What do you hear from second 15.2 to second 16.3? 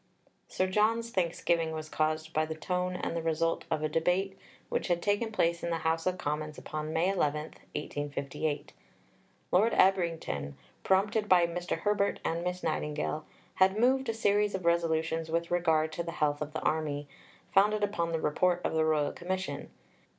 with regard to the